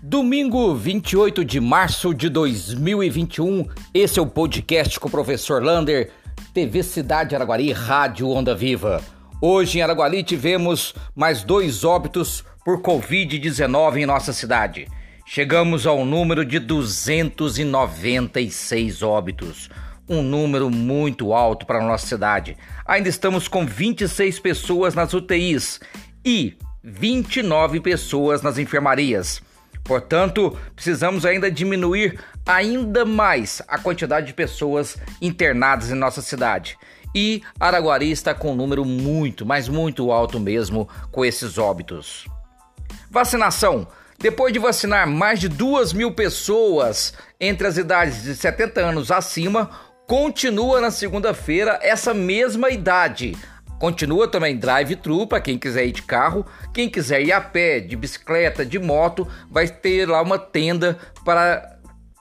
Domingo 0.00 0.76
28 0.76 1.44
de 1.44 1.58
março 1.58 2.14
de 2.14 2.28
2021, 2.28 3.66
esse 3.92 4.20
é 4.20 4.22
o 4.22 4.26
podcast 4.26 5.00
com 5.00 5.08
o 5.08 5.10
professor 5.10 5.60
Lander, 5.60 6.12
TV 6.54 6.84
Cidade 6.84 7.34
Araguari, 7.34 7.72
Rádio 7.72 8.30
Onda 8.30 8.54
Viva. 8.54 9.02
Hoje 9.42 9.78
em 9.78 9.82
Araguari 9.82 10.22
tivemos 10.22 10.94
mais 11.16 11.42
dois 11.42 11.82
óbitos 11.82 12.44
por 12.64 12.80
Covid-19 12.80 13.96
em 13.96 14.06
nossa 14.06 14.32
cidade. 14.32 14.86
Chegamos 15.26 15.84
ao 15.84 16.04
número 16.04 16.44
de 16.44 16.60
296 16.60 19.02
óbitos, 19.02 19.68
um 20.08 20.22
número 20.22 20.70
muito 20.70 21.34
alto 21.34 21.66
para 21.66 21.80
a 21.80 21.84
nossa 21.84 22.06
cidade. 22.06 22.56
Ainda 22.86 23.08
estamos 23.08 23.48
com 23.48 23.66
26 23.66 24.38
pessoas 24.38 24.94
nas 24.94 25.12
UTIs 25.12 25.80
e 26.24 26.56
29 26.84 27.80
pessoas 27.80 28.42
nas 28.42 28.58
enfermarias. 28.58 29.42
Portanto, 29.88 30.54
precisamos 30.76 31.24
ainda 31.24 31.50
diminuir 31.50 32.20
ainda 32.46 33.06
mais 33.06 33.62
a 33.66 33.78
quantidade 33.78 34.26
de 34.26 34.34
pessoas 34.34 34.98
internadas 35.20 35.90
em 35.90 35.94
nossa 35.94 36.20
cidade. 36.20 36.78
E 37.14 37.42
Araguari 37.58 38.10
está 38.10 38.34
com 38.34 38.52
um 38.52 38.54
número 38.54 38.84
muito, 38.84 39.46
mas 39.46 39.66
muito 39.66 40.12
alto 40.12 40.38
mesmo 40.38 40.86
com 41.10 41.24
esses 41.24 41.56
óbitos. 41.56 42.26
Vacinação. 43.10 43.88
Depois 44.18 44.52
de 44.52 44.58
vacinar 44.58 45.08
mais 45.08 45.40
de 45.40 45.48
duas 45.48 45.94
mil 45.94 46.12
pessoas 46.12 47.14
entre 47.40 47.66
as 47.66 47.78
idades 47.78 48.24
de 48.24 48.36
70 48.36 48.80
anos 48.80 49.10
acima, 49.10 49.70
continua 50.06 50.82
na 50.82 50.90
segunda-feira 50.90 51.78
essa 51.80 52.12
mesma 52.12 52.68
idade 52.68 53.34
Continua 53.78 54.26
também 54.26 54.56
drive-thru 54.56 55.26
para 55.26 55.40
quem 55.40 55.58
quiser 55.58 55.86
ir 55.86 55.92
de 55.92 56.02
carro, 56.02 56.44
quem 56.74 56.88
quiser 56.88 57.22
ir 57.22 57.32
a 57.32 57.40
pé, 57.40 57.78
de 57.78 57.96
bicicleta, 57.96 58.64
de 58.66 58.78
moto, 58.78 59.26
vai 59.50 59.68
ter 59.68 60.08
lá 60.08 60.20
uma 60.20 60.38
tenda 60.38 60.98
para 61.24 61.77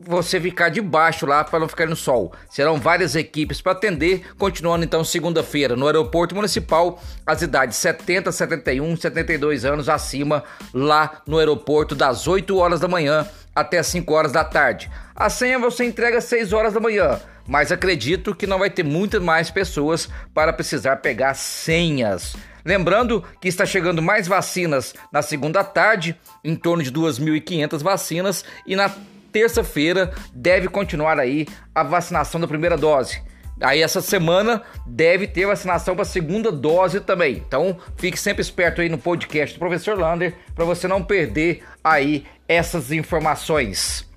você 0.00 0.40
ficar 0.40 0.68
debaixo 0.68 1.26
lá 1.26 1.42
para 1.42 1.58
não 1.58 1.68
ficar 1.68 1.86
no 1.86 1.96
sol. 1.96 2.32
Serão 2.48 2.78
várias 2.78 3.16
equipes 3.16 3.60
para 3.60 3.72
atender, 3.72 4.24
continuando 4.38 4.84
então 4.84 5.02
segunda-feira 5.02 5.74
no 5.74 5.86
aeroporto 5.86 6.36
municipal, 6.36 7.02
as 7.26 7.42
idades 7.42 7.76
70, 7.78 8.30
71, 8.30 8.96
72 8.96 9.64
anos 9.64 9.88
acima, 9.88 10.44
lá 10.72 11.20
no 11.26 11.38
aeroporto 11.38 11.96
das 11.96 12.28
8 12.28 12.56
horas 12.56 12.78
da 12.78 12.86
manhã 12.86 13.28
até 13.54 13.82
5 13.82 14.14
horas 14.14 14.30
da 14.30 14.44
tarde. 14.44 14.88
A 15.16 15.28
senha 15.28 15.58
você 15.58 15.84
entrega 15.84 16.18
às 16.18 16.24
6 16.24 16.52
horas 16.52 16.74
da 16.74 16.80
manhã 16.80 17.20
mas 17.48 17.72
acredito 17.72 18.34
que 18.34 18.46
não 18.46 18.58
vai 18.58 18.68
ter 18.68 18.82
muitas 18.82 19.22
mais 19.22 19.50
pessoas 19.50 20.06
para 20.34 20.52
precisar 20.52 20.96
pegar 20.96 21.32
senhas. 21.32 22.36
Lembrando 22.62 23.24
que 23.40 23.48
está 23.48 23.64
chegando 23.64 24.02
mais 24.02 24.28
vacinas 24.28 24.94
na 25.10 25.22
segunda 25.22 25.64
tarde, 25.64 26.14
em 26.44 26.54
torno 26.54 26.82
de 26.82 26.92
2.500 26.92 27.82
vacinas, 27.82 28.44
e 28.66 28.76
na 28.76 28.90
terça-feira 29.32 30.12
deve 30.32 30.68
continuar 30.68 31.18
aí 31.18 31.46
a 31.74 31.82
vacinação 31.82 32.40
da 32.40 32.48
primeira 32.48 32.76
dose. 32.76 33.22
Aí 33.60 33.82
essa 33.82 34.00
semana 34.00 34.62
deve 34.86 35.26
ter 35.26 35.46
vacinação 35.46 35.94
para 35.94 36.02
a 36.02 36.06
segunda 36.06 36.52
dose 36.52 37.00
também. 37.00 37.42
Então 37.46 37.76
fique 37.96 38.18
sempre 38.18 38.40
esperto 38.40 38.80
aí 38.80 38.88
no 38.88 38.98
podcast 38.98 39.56
do 39.56 39.58
professor 39.58 39.98
Lander 39.98 40.34
para 40.54 40.64
você 40.64 40.86
não 40.86 41.02
perder 41.02 41.64
aí 41.82 42.24
essas 42.46 42.92
informações. 42.92 44.08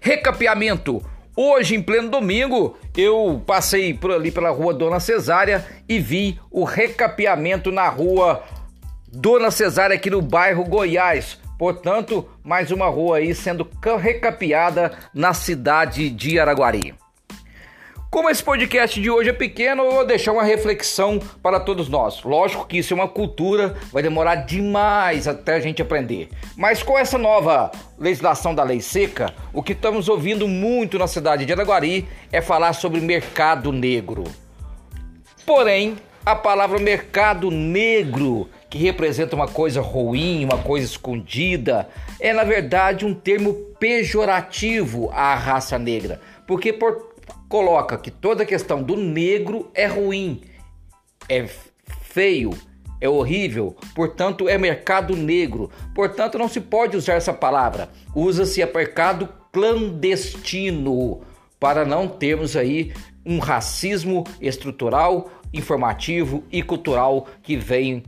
Recapeamento. 0.00 1.04
Hoje, 1.36 1.76
em 1.76 1.82
pleno 1.82 2.10
domingo, 2.10 2.76
eu 2.96 3.42
passei 3.46 3.94
por 3.94 4.10
ali 4.10 4.30
pela 4.30 4.50
rua 4.50 4.74
Dona 4.74 4.98
Cesária 4.98 5.64
e 5.88 5.98
vi 5.98 6.38
o 6.50 6.64
recapeamento 6.64 7.70
na 7.70 7.88
rua 7.88 8.42
Dona 9.06 9.50
Cesária 9.50 9.94
aqui 9.94 10.10
no 10.10 10.20
bairro 10.20 10.64
Goiás. 10.64 11.38
Portanto, 11.60 12.26
mais 12.42 12.70
uma 12.70 12.86
rua 12.86 13.18
aí 13.18 13.34
sendo 13.34 13.68
recapeada 14.00 14.92
na 15.12 15.34
cidade 15.34 16.08
de 16.08 16.38
Araguari. 16.38 16.94
Como 18.10 18.30
esse 18.30 18.42
podcast 18.42 18.98
de 18.98 19.10
hoje 19.10 19.28
é 19.28 19.34
pequeno, 19.34 19.82
eu 19.82 19.92
vou 19.92 20.06
deixar 20.06 20.32
uma 20.32 20.42
reflexão 20.42 21.20
para 21.42 21.60
todos 21.60 21.86
nós. 21.86 22.22
Lógico 22.22 22.66
que 22.66 22.78
isso 22.78 22.94
é 22.94 22.96
uma 22.96 23.06
cultura, 23.06 23.76
vai 23.92 24.02
demorar 24.02 24.36
demais 24.36 25.28
até 25.28 25.56
a 25.56 25.60
gente 25.60 25.82
aprender. 25.82 26.30
Mas 26.56 26.82
com 26.82 26.98
essa 26.98 27.18
nova 27.18 27.70
legislação 27.98 28.54
da 28.54 28.64
lei 28.64 28.80
seca, 28.80 29.34
o 29.52 29.62
que 29.62 29.72
estamos 29.72 30.08
ouvindo 30.08 30.48
muito 30.48 30.98
na 30.98 31.06
cidade 31.06 31.44
de 31.44 31.52
Araguari 31.52 32.08
é 32.32 32.40
falar 32.40 32.72
sobre 32.72 33.02
mercado 33.02 33.70
negro. 33.70 34.24
Porém, 35.44 35.98
a 36.24 36.34
palavra 36.34 36.78
mercado 36.78 37.50
negro, 37.50 38.48
que 38.70 38.78
representa 38.78 39.34
uma 39.34 39.48
coisa 39.48 39.80
ruim, 39.80 40.44
uma 40.44 40.58
coisa 40.58 40.86
escondida, 40.86 41.88
é 42.20 42.32
na 42.32 42.44
verdade 42.44 43.04
um 43.04 43.12
termo 43.12 43.52
pejorativo 43.78 45.10
à 45.12 45.34
raça 45.34 45.76
negra, 45.78 46.20
porque 46.46 46.72
por 46.72 47.10
coloca 47.48 47.98
que 47.98 48.12
toda 48.12 48.44
a 48.44 48.46
questão 48.46 48.80
do 48.80 48.96
negro 48.96 49.68
é 49.74 49.86
ruim, 49.86 50.40
é 51.28 51.46
feio, 52.00 52.50
é 53.00 53.08
horrível, 53.08 53.74
portanto 53.94 54.48
é 54.48 54.56
mercado 54.56 55.16
negro. 55.16 55.70
Portanto, 55.94 56.38
não 56.38 56.48
se 56.48 56.60
pode 56.60 56.96
usar 56.96 57.14
essa 57.14 57.32
palavra. 57.32 57.88
Usa-se 58.14 58.62
a 58.62 58.66
mercado 58.66 59.28
clandestino 59.52 61.22
para 61.58 61.84
não 61.84 62.06
termos 62.06 62.56
aí 62.56 62.92
um 63.24 63.38
racismo 63.38 64.24
estrutural, 64.40 65.30
informativo 65.52 66.44
e 66.52 66.62
cultural 66.62 67.26
que 67.42 67.56
vem 67.56 68.02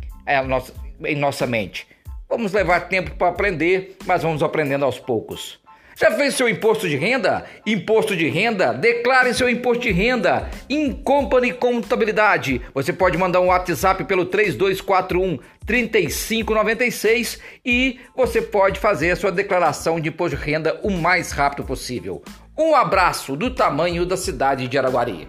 em 1.05 1.16
nossa 1.16 1.47
mente. 1.47 1.87
Vamos 2.28 2.53
levar 2.53 2.88
tempo 2.88 3.10
para 3.16 3.28
aprender, 3.28 3.97
mas 4.06 4.22
vamos 4.22 4.43
aprendendo 4.43 4.84
aos 4.84 4.99
poucos. 4.99 5.60
Já 5.94 6.10
fez 6.10 6.34
seu 6.34 6.49
imposto 6.49 6.88
de 6.88 6.97
renda? 6.97 7.44
Imposto 7.66 8.16
de 8.16 8.28
renda? 8.28 8.72
Declare 8.72 9.34
seu 9.34 9.49
imposto 9.49 9.82
de 9.82 9.93
renda. 9.93 10.49
Incompany 10.69 11.53
Contabilidade. 11.53 12.62
Você 12.75 12.93
pode 12.93 13.19
mandar 13.19 13.41
um 13.41 13.49
WhatsApp 13.49 14.05
pelo 14.05 14.25
3241 14.25 15.38
3596 15.66 17.38
e 17.65 18.00
você 18.16 18.41
pode 18.41 18.81
fazer 18.81 19.11
a 19.11 19.16
sua 19.16 19.31
declaração 19.31 20.00
de 20.00 20.09
imposto 20.09 20.37
de 20.37 20.43
renda 20.43 20.81
o 20.82 20.91
mais 20.91 21.31
rápido 21.31 21.65
possível. 21.65 22.22
Um 22.59 22.75
abraço 22.75 23.37
do 23.37 23.50
tamanho 23.50 24.05
da 24.05 24.16
cidade 24.16 24.69
de 24.69 24.78
Araguari. 24.78 25.28